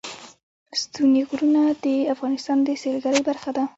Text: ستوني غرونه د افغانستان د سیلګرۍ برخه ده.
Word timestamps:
ستوني 0.81 1.21
غرونه 1.29 1.63
د 1.83 1.85
افغانستان 2.13 2.57
د 2.63 2.69
سیلګرۍ 2.81 3.21
برخه 3.29 3.49
ده. 3.57 3.63